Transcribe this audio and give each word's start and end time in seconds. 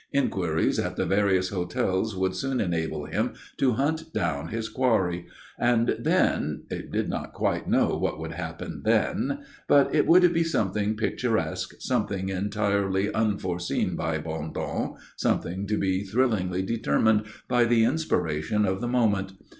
Inquiries 0.11 0.79
at 0.79 0.95
the 0.95 1.05
various 1.05 1.49
hotels 1.49 2.15
would 2.17 2.33
soon 2.35 2.59
enable 2.59 3.05
him 3.05 3.35
to 3.57 3.73
hunt 3.73 4.11
down 4.15 4.47
his 4.47 4.67
quarry; 4.67 5.27
and 5.59 5.95
then 5.99 6.63
he 6.71 6.81
did 6.81 7.07
not 7.07 7.33
quite 7.33 7.67
know 7.69 7.95
what 7.95 8.17
would 8.17 8.31
happen 8.31 8.81
then 8.83 9.45
but 9.67 9.93
it 9.93 10.07
would 10.07 10.33
be 10.33 10.43
something 10.43 10.97
picturesque, 10.97 11.75
something 11.77 12.29
entirely 12.29 13.13
unforeseen 13.13 13.95
by 13.95 14.17
Bondon, 14.17 14.95
something 15.17 15.67
to 15.67 15.77
be 15.77 16.03
thrillingly 16.03 16.63
determined 16.63 17.27
by 17.47 17.65
the 17.65 17.83
inspiration 17.83 18.65
of 18.65 18.81
the 18.81 18.87
moment. 18.87 19.33